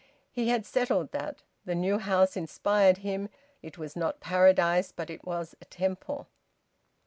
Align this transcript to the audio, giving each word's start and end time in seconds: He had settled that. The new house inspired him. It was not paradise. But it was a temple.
He 0.31 0.49
had 0.49 0.65
settled 0.65 1.11
that. 1.11 1.43
The 1.65 1.75
new 1.75 1.99
house 1.99 2.35
inspired 2.35 2.97
him. 3.05 3.29
It 3.61 3.77
was 3.77 3.95
not 3.95 4.19
paradise. 4.19 4.91
But 4.91 5.11
it 5.11 5.23
was 5.25 5.53
a 5.61 5.65
temple. 5.65 6.27